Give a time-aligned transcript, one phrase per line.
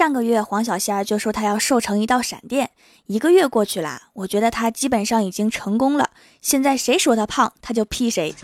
[0.00, 2.70] 上个月黄小仙儿就说她要瘦成一道闪电，
[3.04, 6.08] 一个月过去了，我觉得她基本上已经成功了。
[6.40, 8.34] 现在谁说她胖，她就劈谁。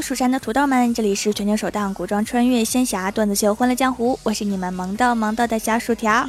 [0.00, 6.26] 蜀山的土豆们，这里是全球首档古装穿越仙侠段子秀《欢乐江湖》，我是你们萌到萌到的小薯条。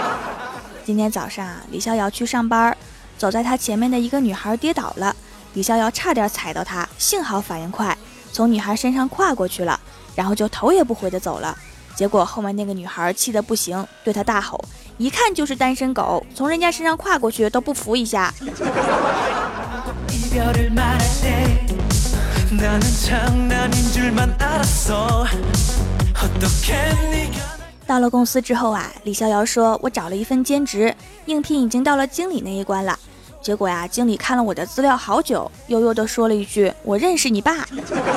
[0.84, 2.76] 今天早上啊，李逍遥去上班，
[3.16, 5.16] 走在他前面的一个女孩跌倒了，
[5.54, 7.96] 李逍遥差点踩到她，幸好反应快，
[8.32, 9.80] 从女孩身上跨过去了，
[10.14, 11.56] 然后就头也不回的走了。
[11.96, 14.62] 结果后面那个女孩气得不行，对他大吼
[14.98, 18.32] ：“一看就是单身狗，从人家身上跨过去都不扶一下。
[27.86, 30.94] ”到了公司之后啊，李逍遥说：“我找了一份兼职，
[31.26, 32.98] 应聘已经到了经理那一关了。”
[33.42, 37.66] 结果呀，经理看了我的资料好久，悠悠地说了一句：“我认识你爸。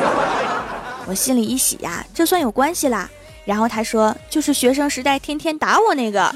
[1.08, 3.10] ”我心里一喜呀，这算有关系啦。
[3.44, 6.34] 然后他说：“就是学生时代天天打我那个。”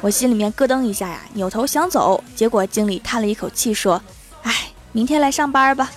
[0.00, 4.00] 我心里面咯噔一下呀，扭头想走，结果经理叹了一口气说。
[4.94, 5.90] 明天来上班吧，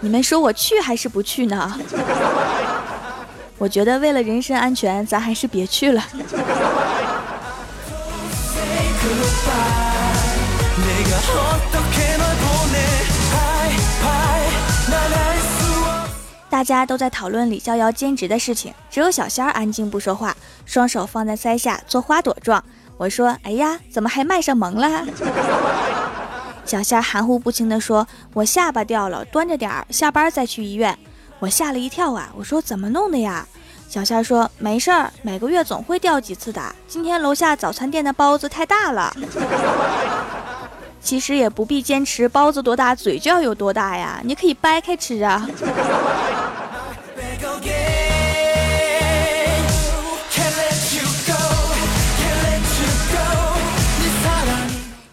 [0.00, 1.78] 你们说我去还是不去呢？
[3.58, 6.02] 我觉得为了人身安全，咱还是别去了。
[16.48, 22.64] 大家都在讨论李逍遥兼职的事情，只有小仙儿安静不说话，双手放在腮下做花朵状。
[22.96, 25.04] 我说：“哎呀，怎么还卖上萌了？”
[26.66, 30.98] 小夏含糊不清地说：“我下巴掉了，端着点儿，下班再去医院。”
[31.38, 32.28] 我吓了一跳啊！
[32.36, 33.46] 我说：“怎么弄的呀？”
[33.88, 36.60] 小夏说：“没事儿，每个月总会掉几次的。
[36.88, 39.14] 今天楼下早餐店的包子太大了。
[41.00, 45.48] 其实也不必坚持包子多大，嘴就要有多大呀，你可以掰开吃啊。”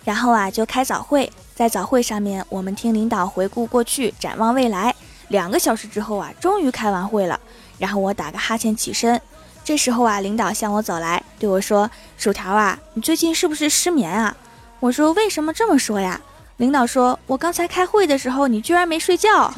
[0.03, 1.31] 然后啊，就开早会。
[1.55, 4.93] 在早会上面，我们听领导回顾过去，展望未来。
[5.27, 7.39] 两个小时之后啊，终于开完会了。
[7.77, 9.19] 然后我打个哈欠起身，
[9.63, 14.35] 这时候啊，领导向我走来，对我说：“薯条啊，你最近是不是失眠啊？”
[14.79, 16.19] 我说：“为什么这么说呀？”
[16.57, 19.53] 领导说：“我刚才开会的时候，你居然没睡觉。”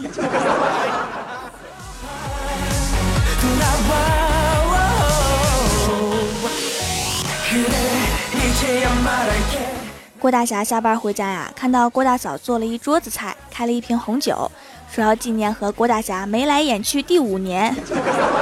[10.26, 14.52] 郭大侠下班回家呀，看到郭大嫂做了一桌子菜，开了一瓶红酒，
[14.92, 17.76] 说要纪念和郭大侠眉来眼去第五年。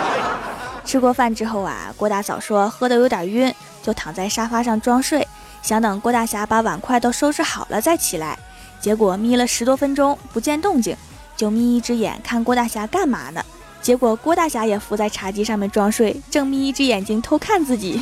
[0.86, 5.28] 吃过饭之后啊，郭大嫂说喝的有点晕，就躺在沙发上装睡，
[5.62, 8.40] 想等郭大侠把碗筷都收拾好了再起来。
[8.80, 10.96] 结果眯了十多分钟不见动静，
[11.36, 13.44] 就眯一只眼看郭大侠干嘛呢？
[13.82, 18.00] 结果郭大侠也伏在茶几上面装睡，正眯一只眼睛偷看自己。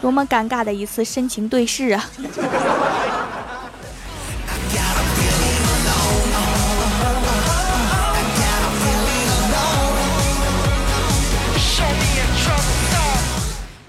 [0.00, 2.08] 多么尴尬的一次深情对视啊！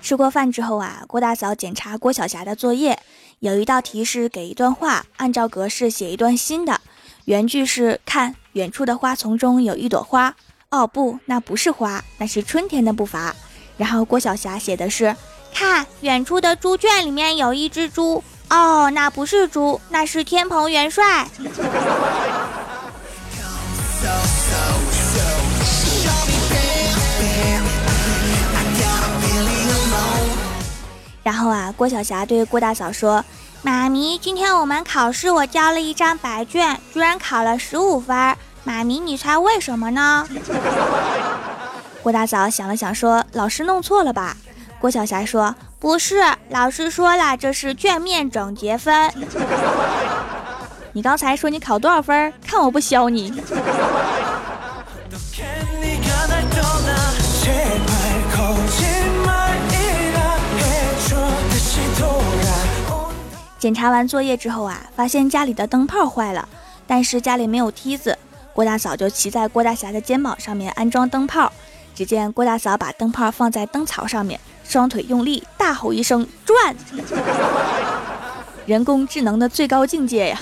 [0.02, 2.98] 吃过饭之后啊，郭大嫂检查郭晓霞的作业，
[3.38, 6.82] 有一道题是给一段话，按照格式写一段新的。
[7.26, 10.36] 原句是：看远处的花丛中有一朵花。
[10.72, 13.36] 哦不，那不是花，那是春天的步伐。
[13.78, 15.16] 然后郭晓霞写的是。
[15.54, 18.24] 看，远处的猪圈里面有一只猪。
[18.50, 21.28] 哦，那不是猪，那是天蓬元帅。
[31.22, 33.24] 然后啊，郭晓霞对郭大嫂说
[33.62, 38.36] ：“妈咪，今天我们考试，我交了一张白卷，居然考了十五分。
[38.64, 40.28] 妈咪，你猜为什么呢？”
[42.02, 44.36] 郭大嫂想了想说：“老师弄错了吧。”
[44.80, 49.12] 郭晓霞说：“不是，老师说了，这是卷面整洁分。
[50.94, 52.34] 你刚才说你考多少分？
[52.46, 53.34] 看我不削你！”
[63.60, 66.48] 检查完作业之后啊，发现家里的灯泡坏了，
[66.88, 68.18] 但是家里没有梯子，
[68.54, 71.52] 郭大嫂就骑在郭大侠的肩膀上面安装灯泡。
[71.94, 74.40] 只见郭大嫂把灯泡放在灯槽上面。
[74.70, 76.76] 双腿用力，大吼一声“转”，
[78.68, 80.40] 人工智能的最高境界呀！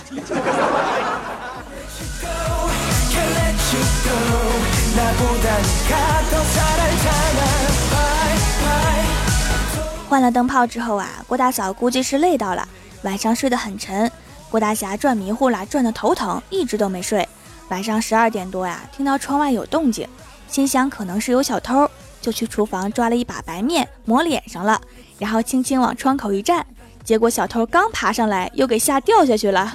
[10.10, 12.68] 换了灯泡之后啊，郭大嫂估计是累到了，
[13.04, 14.12] 晚上睡得很沉。
[14.50, 17.26] 郭大侠转迷糊了，转得头疼，一直都没睡。
[17.70, 20.06] 晚上十二点多呀，听到窗外有动静，
[20.50, 21.90] 心想可能是有小偷，
[22.28, 24.82] 就去厨房抓了一把白面抹脸上了，
[25.18, 26.66] 然后轻轻往窗口一站，
[27.02, 29.74] 结果小偷刚爬上来，又给吓掉下去了。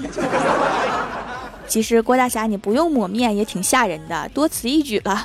[1.67, 5.25] 其实郭大侠你不用抹面也挺吓人的，多此一举了。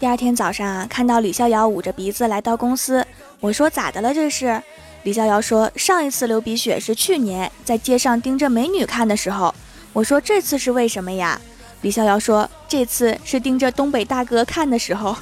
[0.00, 3.06] 第二天早上啊，看到李逍遥捂着鼻子来到公司，
[3.38, 4.60] 我说咋的了这是？
[5.04, 9.54] 李逍遥说上一次流鼻血是去年在街上盯着美女看的时候。
[9.92, 11.40] 我说这次是为什么呀？
[11.80, 15.16] 李逍遥说这次是盯着东北大哥看的时候。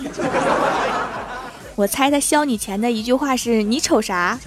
[1.77, 4.39] 我猜他削你钱的一句话是你瞅啥？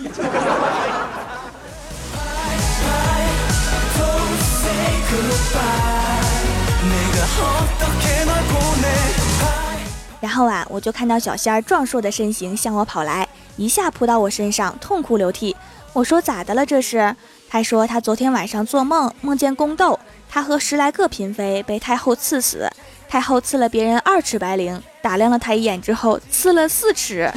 [10.21, 13.27] 然后啊，我就看到小仙儿壮硕的身形向我跑来，
[13.59, 15.53] 一下扑到我身上，痛哭流涕。
[15.91, 17.13] 我说咋的了这是？
[17.49, 22.71] 他说他昨天晚上做梦，梦见宫斗，他和十来个嫔妃被太后赐死，
[23.09, 27.29] 太后赐了别人二尺白绫，打量了他一眼之后，赐了四尺。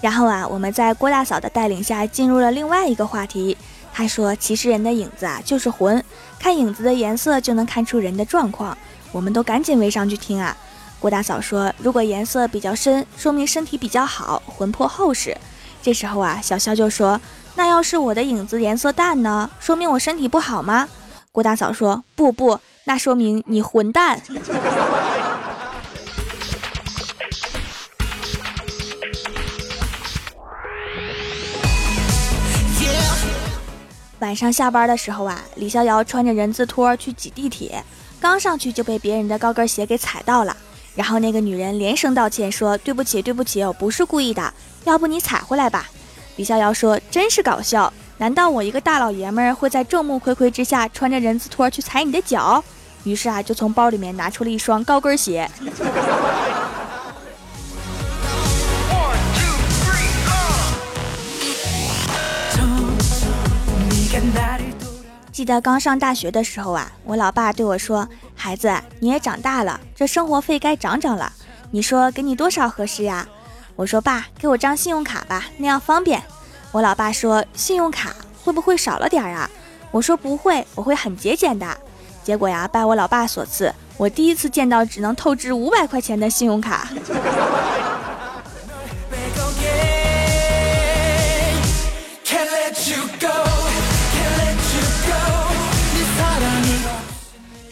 [0.00, 3.56] 然后啊，我们在郭大嫂的带领下进入了另外一个话题。
[3.92, 6.02] 他说：“其实人的影子啊，就是魂，
[6.38, 8.76] 看影子的颜色就能看出人的状况。”
[9.12, 10.56] 我们都赶紧围上去听啊。
[10.98, 15.36] 郭大嫂说：“如果颜色比较深，说明身体比较好，魂魄厚实。”
[15.82, 17.20] 这时候啊，小肖就说
[17.54, 19.50] ：“那要是我的影子颜色淡呢？
[19.60, 20.88] 说明我身体不好吗？”
[21.30, 24.22] 郭大嫂说：“不不，那说明你混蛋。”
[34.22, 37.82] 晚上下班的时候啊，李逍遥穿着人字拖去挤地铁，
[38.20, 40.56] 刚上去就被别人的高跟鞋给踩到了。
[40.94, 44.54] 然后那个女人连声道歉，说：“对不起，对不起，我不是故意的，
[44.84, 45.90] 要不你踩回来吧。”
[46.36, 52.62] 李逍遥说：“真是搞笑，难道我一个大老爷们儿会在众目睽睽之下穿着人字拖去踩你的脚？”
[53.02, 55.50] 于是啊，就从包里面拿出了一双高跟鞋。
[65.32, 68.06] 记得刚上大学的时候啊，我老爸对我说
[68.36, 68.70] ：“孩子，
[69.00, 71.32] 你也长大了，这生活费该涨涨了。
[71.70, 73.26] 你说给你多少合适呀？”
[73.74, 76.22] 我说：“爸，给我张信用卡吧，那样方便。”
[76.70, 78.14] 我老爸说：“信用卡
[78.44, 79.48] 会不会少了点啊？”
[79.90, 81.66] 我说：“不会，我会很节俭的。”
[82.22, 86.88] 结果呀，拜我老爸所赐，我第一次见到只能透支五百块钱的信用卡。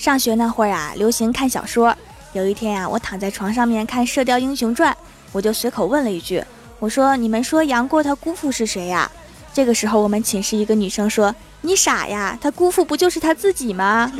[0.00, 1.94] 上学那会儿啊，流行看小说。
[2.32, 4.90] 有一天呀，我躺在床上面看《射雕英雄传》，
[5.30, 6.42] 我就随口问了一句
[6.80, 9.10] ：“我说你们说杨过他姑父是谁呀？”
[9.52, 14.10] 这个时候，我们寝室一个女生说：“你傻呀，他姑父不就是他自己吗？”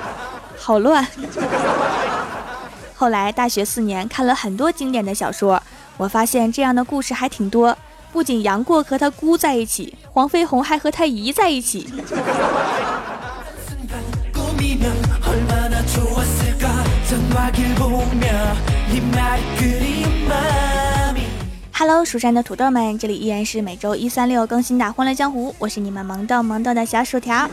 [0.60, 1.06] 好乱。
[2.94, 5.62] 后来大学四年看了很多经典的小说，
[5.96, 7.74] 我发现这样的故事还挺多。
[8.12, 11.90] 不仅杨过和他姑在一起，黄飞鸿还和他姨在一起。
[21.72, 27.48] Hello，蜀山的土豆们，这里依然是每周一、三、六更新的《欢乐江湖》，我是你们萌豆萌豆的小薯条。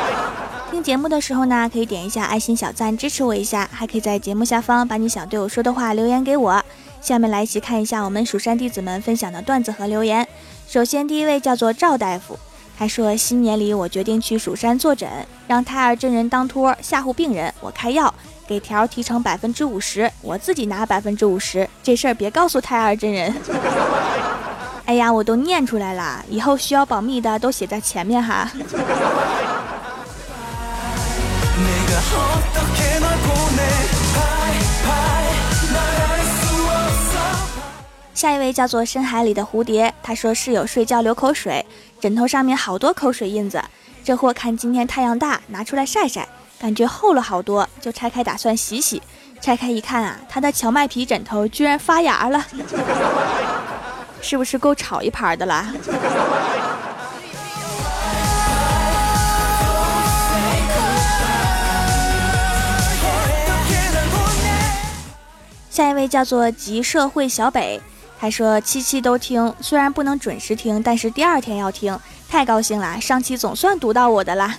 [0.72, 6.64] 听节目的时候呢，可以点一下爱心小赞支持我一下，还可以在节目下方把你想对我说的话留言给我。
[7.00, 10.26] 下面来一起看一下我们蜀山弟子们分享的段子和留言。
[10.66, 12.38] 首先，第一位叫做赵大夫。
[12.78, 15.06] 他说：“新年里，我决定去蜀山坐诊，
[15.46, 17.52] 让胎儿真人当托吓唬病人。
[17.60, 18.14] 我开药，
[18.50, 21.70] 给条提成百分之五十，我自己拿百分之五十。
[21.84, 23.32] 这事儿别告诉太二真人。
[24.86, 28.50] 哎呀，我都念出来了，以后需要保密的都写在前面哈。
[38.12, 41.64] ”下一位叫做深海里的蝴蝶，他说室友睡觉流口水，
[42.00, 43.62] 枕头上面好多口水印子。
[44.02, 46.26] 这货看今天太阳大，拿出来晒晒，
[46.60, 49.02] 感觉厚了好多，就拆开打算洗洗。
[49.40, 52.46] 拆开一看啊，他的荞麦皮枕头居然发芽了，
[54.20, 55.72] 是不是够炒一盘的啦？
[65.70, 67.80] 下一位叫做集社会小北，
[68.20, 71.98] 他说七七都听，虽然不能准时听，但是第二天要听。
[72.28, 73.00] 太高兴啦！
[73.00, 74.54] 上期总算读到我的啦。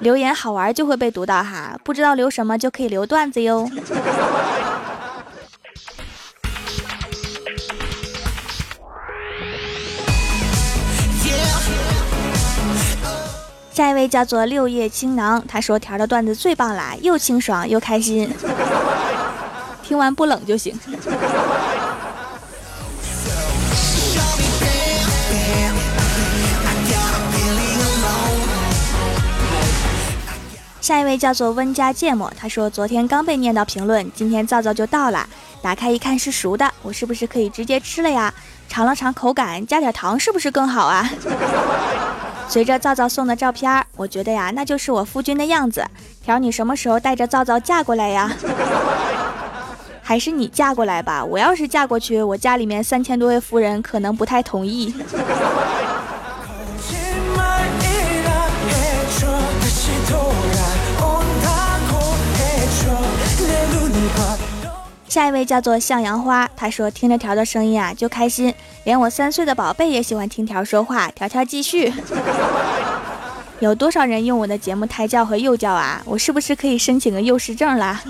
[0.00, 3.70] 留言好玩就会被读到哈，不知道留什么就可以留段子哟。
[13.70, 18.30] 下一位叫做六叶青囊，他说条的段子最棒啦，又清爽又开心，
[19.82, 20.78] 听完不冷就行。
[30.80, 35.28] 下一位叫做温家芥末，他说昨天刚被念到评论，今天皂皂就到了，
[35.60, 38.32] 打开一看是熟的，我是不是可以直接吃了呀？
[38.68, 41.08] 尝了尝口感，加点糖是不是更好啊？
[42.48, 45.84] 随着皂皂送的照片，我觉得呀，那就是我夫君的样子。
[46.24, 48.32] 条，你什么时候带着皂皂嫁过来呀？
[50.02, 51.24] 还是你嫁过来吧。
[51.24, 54.92] 我要是嫁过去，我家里面三千多位夫人可能不太同意。
[65.10, 71.10] 下一位叫做向阳花，他说听着条的声音啊就开心，连我三岁的宝贝也喜欢听条说话。
[71.10, 71.92] 条条继续，
[73.58, 76.00] 有多少人用我的节目胎教和幼教啊？
[76.04, 78.00] 我是不是可以申请个幼师证啦？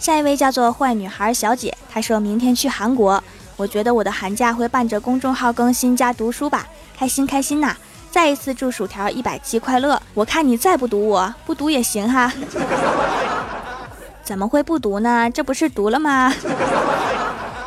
[0.00, 3.22] 下一位叫做坏女孩小姐，她说明天去韩国，
[3.56, 6.66] 我觉得我的寒假会伴着公众号更新加读书吧。
[6.96, 7.74] 开心开心呐！
[8.10, 10.00] 再一次祝薯条一百期快乐。
[10.14, 12.32] 我看你再不读我不读也行哈。
[14.24, 15.30] 怎么会不读呢？
[15.30, 16.32] 这不是读了吗？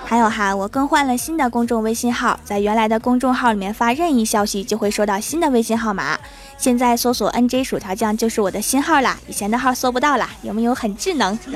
[0.05, 6.17] 还有哈，我更换了新的公众微信号，在原来的公众号里面发任意消息就会收到新的微信号码。
[6.57, 11.37] 现在搜索 NJ 薯条酱就是我的新号啦，以前的号搜不到啦，有没有很智能？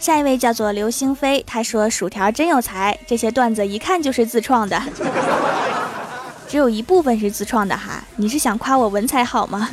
[0.00, 4.82] 下一位叫做刘星飞，他说薯条真有才，这些段子一看就是自创的，
[6.48, 8.02] 只有一部分是自创的哈。
[8.16, 9.68] 你是想夸我文采好吗？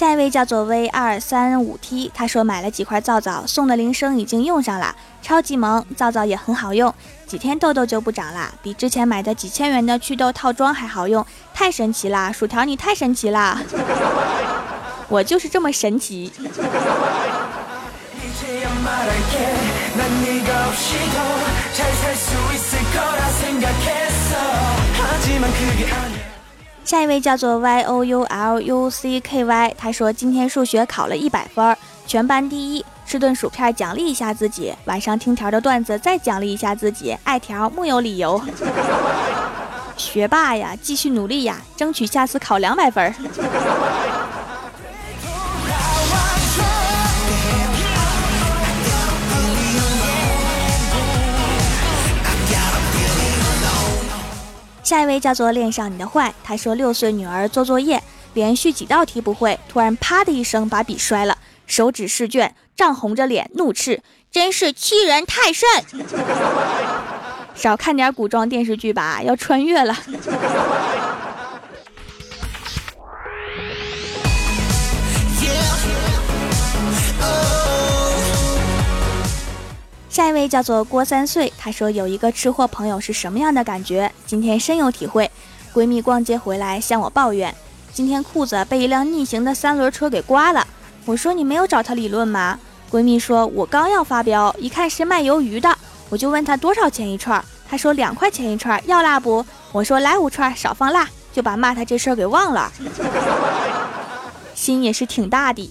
[0.00, 6.94] 下一位叫做 V 二三五 T，他说买了几块皂皂，送的铃声已经用上了，超级萌，皂皂也很好用，
[7.26, 12.32] 几天痘痘就不长了，比之前买的几千元的祛痘套装还好用，太神奇啦！
[12.32, 13.60] 薯条你太神奇啦，
[15.10, 16.32] 我就是这么神奇。
[26.90, 38.42] 下一位叫做 Y O U L U C K Y，他说今天数学考了一百分，全班第一，吃顿薯片奖励一下自己，晚上听条的段子再奖励一下自己，爱条木有理由。
[39.96, 43.14] 学霸呀，继续努力呀，争取下次考两百分。
[54.90, 58.02] 下一位叫做恋上你的坏，他说六岁女儿做作业，
[58.34, 65.68] 连续几道题不会，突然啪的一声把笔摔了，手指试卷，涨红着脸怒斥：“真是欺人太甚！”
[67.54, 69.96] 少看点古装电视剧吧，要穿越了。
[80.10, 84.10] 下一位叫做郭三岁，他说有一个吃货朋友是什么样的感觉？
[84.26, 85.30] 今天深有体会。
[85.72, 87.54] 闺蜜逛街回来向我抱怨，
[87.92, 90.66] 今天裤子被一辆逆行的三轮车给刮了。
[91.04, 92.58] 我说你没有找他理论吗？
[92.90, 95.72] 闺蜜说，我刚要发飙，一看是卖鱿鱼的，
[96.08, 99.46] 我就问他多少钱一串，他说两块钱一串，要辣不？
[99.70, 102.72] 我说来五串，少放辣，就把骂他这事儿给忘了。
[104.56, 105.70] 心也是挺大的。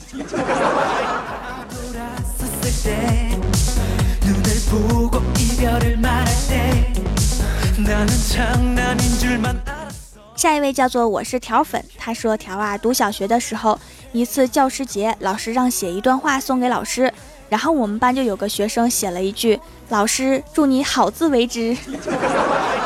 [10.36, 13.78] 下一位叫做我是条粉，他说条啊，读小学的时候，
[14.14, 17.14] 一次教师节，老师让写一段话送给老师，
[17.50, 21.76] 然后我们班就有个学生写了一句：“老师祝你好自为之”，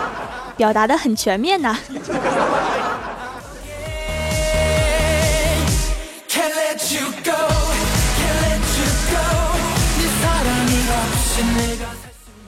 [0.58, 1.78] 表达的很全面呐。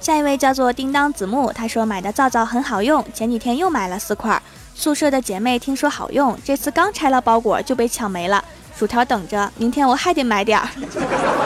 [0.06, 4.40] 下一位叫做叮当子木，他说买的皂皂很好用，前几天又买了四块。
[4.76, 8.46] 宿舍的姐妹听说好用，这次刚拆了包裹就被抢没了。
[8.78, 10.70] 薯条等着，明天我还得买点儿。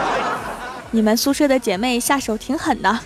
[0.91, 2.99] 你们宿舍的姐妹下手挺狠的。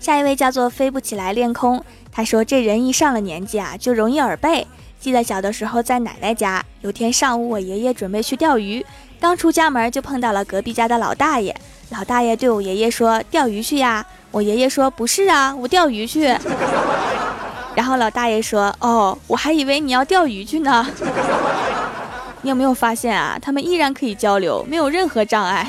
[0.00, 1.84] 下一位叫做飞不起来练空，
[2.16, 4.66] 他说这人一上了年纪啊，就容易耳背。
[4.98, 8.82] 记得小的时候在奶奶家，有天上午我爷爷准备去钓鱼，
[9.20, 11.54] 刚出家门就碰到了隔壁家的老大爷。
[11.90, 16.34] 老大爷对我爷爷说：“钓鱼去呀。”我爷爷说：“不是啊，我钓鱼去。
[17.76, 20.86] ”然后老大爷说：“哦，我还以为你要钓鱼去呢。
[22.40, 23.38] ”你有没有发现啊？
[23.42, 25.68] 他们依然可以交流，没有任何障碍。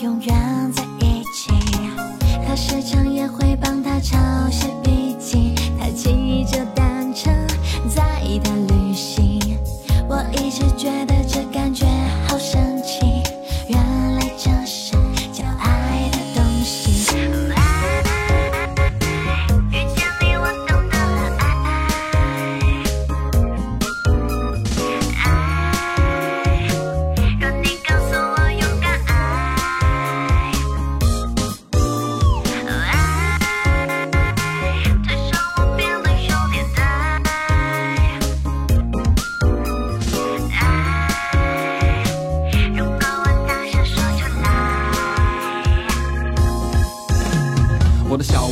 [0.00, 0.49] 永远。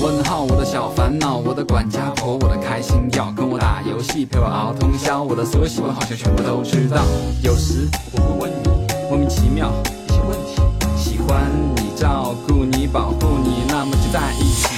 [0.09, 7.03] 问号，我的小烦恼，我的管家婆，我的开心药，跟我打游戏陪我熬通宵，我的所有喜欢好像全部都知道。
[7.43, 8.71] 有时我会问你
[9.11, 9.71] 莫名其妙
[10.09, 10.63] 一些问题，
[10.97, 11.45] 喜欢
[11.77, 14.78] 你照顾你保护你，那么就在一起。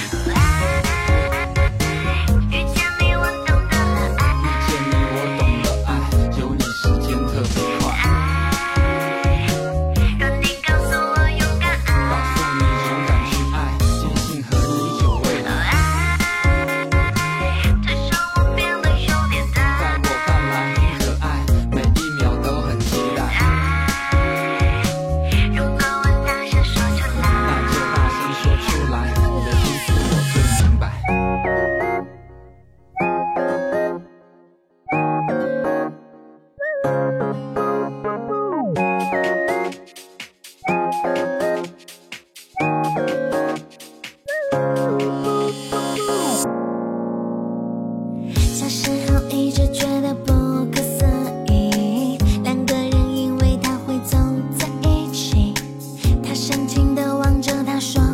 [57.81, 58.10] 说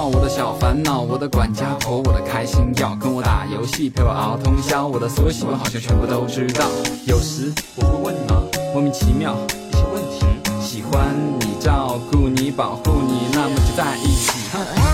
[0.00, 6.66] 我的小烦恼，我的管家婆，我的开心药，跟我打游戏陪我熬通宵，我的所有喜欢好像全部都知道。
[7.06, 8.20] 有时我会问你
[8.72, 9.36] 莫名其妙
[9.70, 10.26] 一些问题，
[10.60, 14.91] 喜欢你照顾你保护你，那么就在一起。